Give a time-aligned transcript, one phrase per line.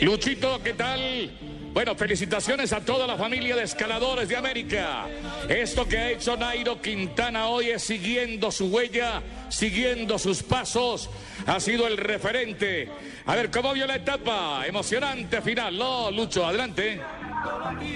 [0.00, 1.30] Luchito, ¿qué tal?
[1.72, 5.06] Bueno, felicitaciones a toda la familia de escaladores de América.
[5.48, 11.10] Esto que ha hecho Nairo Quintana hoy es siguiendo su huella, siguiendo sus pasos.
[11.46, 12.88] Ha sido el referente.
[13.26, 14.66] A ver, ¿cómo vio la etapa?
[14.66, 16.10] Emocionante final, ¿no?
[16.10, 16.98] Lucho, adelante.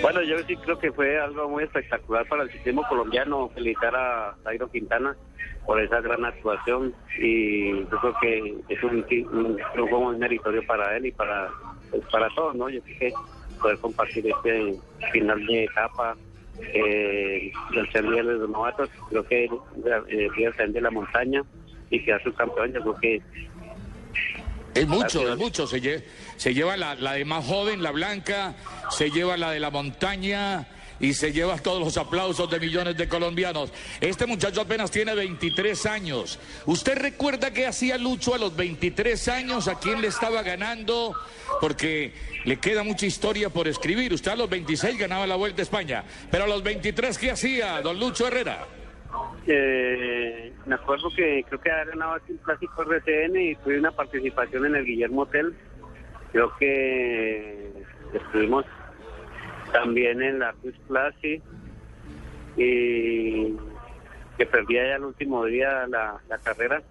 [0.00, 4.36] Bueno, yo sí creo que fue algo muy espectacular para el sistema colombiano felicitar a
[4.44, 5.16] Nairo Quintana
[5.64, 11.06] por esa gran actuación y yo creo que es un, triunfo muy meritorio para él
[11.06, 11.50] y para,
[11.90, 12.68] pues, para todos, ¿no?
[12.68, 13.12] Yo creo que
[13.60, 14.74] poder compartir este
[15.12, 16.16] final de etapa
[16.60, 21.42] eh, del ser de los novatos, creo que eh, de la montaña
[21.90, 23.22] y que a su campeón, yo creo que
[24.74, 25.66] es mucho, es mucho.
[25.66, 26.04] Se,
[26.36, 28.54] se lleva la, la de más joven, la blanca,
[28.90, 30.66] se lleva la de la montaña
[31.02, 33.70] y se lleva todos los aplausos de millones de colombianos.
[34.00, 36.38] Este muchacho apenas tiene 23 años.
[36.64, 39.66] ¿Usted recuerda qué hacía Lucho a los 23 años?
[39.68, 41.14] ¿A quién le estaba ganando?
[41.60, 44.12] Porque le queda mucha historia por escribir.
[44.14, 47.80] Usted a los 26 ganaba la Vuelta a España, pero a los 23 ¿qué hacía,
[47.82, 48.66] don Lucho Herrera?
[49.46, 54.66] Eh, me acuerdo que creo que había ganado un clásico RTN y tuve una participación
[54.66, 55.54] en el Guillermo Hotel.
[56.30, 57.72] Creo que
[58.12, 58.64] estuvimos
[59.72, 61.42] también en la Cruz Classic
[62.56, 63.56] y
[64.36, 66.82] que perdía ya el último día la, la carrera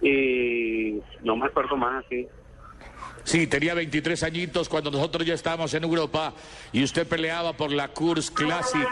[0.00, 2.28] y no me acuerdo más así.
[3.24, 6.34] Sí, tenía 23 añitos cuando nosotros ya estábamos en Europa
[6.72, 8.86] y usted peleaba por la Kurs Classic.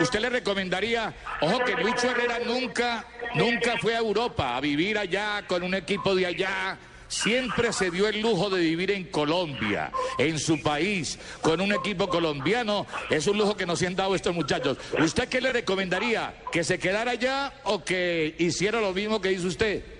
[0.00, 5.44] ¿Usted le recomendaría, ojo que Lucho Herrera nunca, nunca fue a Europa a vivir allá
[5.46, 6.76] con un equipo de allá?
[7.08, 12.08] Siempre se dio el lujo de vivir en Colombia, en su país, con un equipo
[12.08, 12.84] colombiano.
[13.10, 14.76] Es un lujo que nos han dado estos muchachos.
[14.98, 16.34] ¿Usted qué le recomendaría?
[16.50, 19.95] ¿Que se quedara allá o que hiciera lo mismo que hizo usted?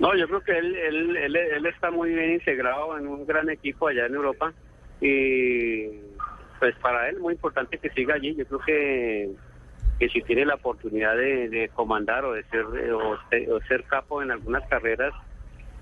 [0.00, 3.86] No, yo creo que él, él, él, está muy bien integrado en un gran equipo
[3.86, 4.50] allá en Europa
[4.98, 5.88] y
[6.58, 8.34] pues para él muy importante que siga allí.
[8.34, 9.30] Yo creo que,
[9.98, 13.18] que si tiene la oportunidad de, comandar o de ser o,
[13.68, 15.12] ser capo en algunas carreras,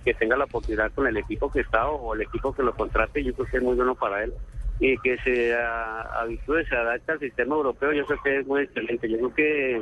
[0.05, 3.23] que tenga la oportunidad con el equipo que está o el equipo que lo contrate,
[3.23, 4.35] yo creo que es muy bueno para él.
[4.81, 9.09] Y que se habitúe, se adapte al sistema europeo, yo creo que es muy excelente.
[9.09, 9.77] Yo creo que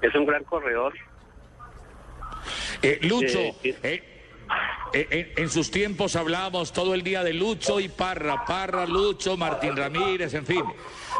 [0.00, 0.94] es un gran corredor
[2.86, 4.02] eh, Lucho, eh,
[4.92, 9.76] eh, en sus tiempos hablábamos todo el día de Lucho y Parra, Parra, Lucho, Martín
[9.76, 10.62] Ramírez, en fin.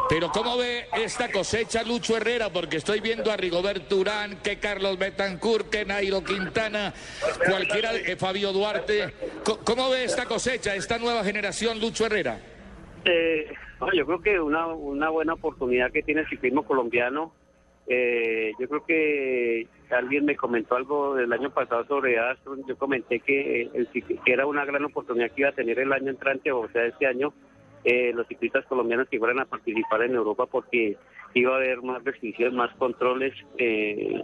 [0.07, 2.49] Pero ¿cómo ve esta cosecha Lucho Herrera?
[2.49, 6.93] Porque estoy viendo a Rigoberto Urán, que Carlos Betancourt, que Nairo Quintana,
[7.45, 9.13] cualquiera, de Fabio Duarte.
[9.65, 12.39] ¿Cómo, ve esta cosecha, esta nueva generación Lucho Herrera?
[13.93, 17.33] yo creo que una, una buena oportunidad que tiene el ciclismo colombiano
[17.89, 22.57] eh, yo creo que alguien me comentó algo del año pasado sobre Astro.
[22.67, 23.69] Yo comenté que,
[24.25, 27.33] era una gran oportunidad que iba a tener el año entrante, o sea, este año,
[27.85, 30.97] eh, los ciclistas colombianos que fueran a participar en Europa porque
[31.33, 33.33] iba a haber más restricciones, más controles.
[33.57, 34.21] Eh,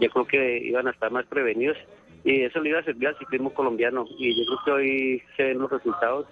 [0.00, 1.76] yo creo que iban a estar más prevenidos
[2.24, 4.06] y eso le iba a servir al ciclismo colombiano.
[4.18, 6.26] Y yo creo que hoy se ven los resultados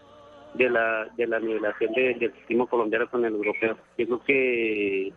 [0.54, 3.76] de la de la nivelación del ciclismo colombiano con el europeo.
[3.98, 5.12] Yo creo que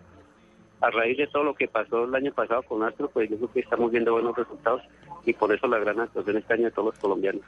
[0.82, 3.52] a raíz de todo lo que pasó el año pasado con Astro, pues yo creo
[3.52, 4.82] que estamos viendo buenos resultados
[5.26, 7.42] y por eso la gran actuación este año de todos los colombianos.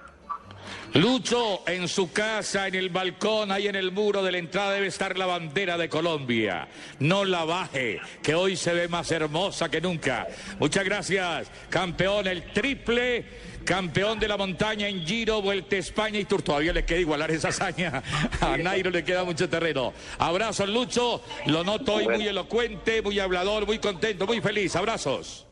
[0.94, 4.88] Lucho, en su casa, en el balcón, ahí en el muro de la entrada debe
[4.88, 6.68] estar la bandera de Colombia.
[7.00, 10.28] No la baje, que hoy se ve más hermosa que nunca.
[10.60, 13.26] Muchas gracias, campeón, el triple
[13.64, 16.42] campeón de la montaña en Giro, Vuelta a España y Tour.
[16.42, 18.04] Todavía le queda igualar esa hazaña.
[18.42, 19.94] A Nairo le queda mucho terreno.
[20.18, 21.24] Abrazos, Lucho.
[21.46, 24.76] Lo noto hoy muy elocuente, muy hablador, muy contento, muy feliz.
[24.76, 25.46] Abrazos.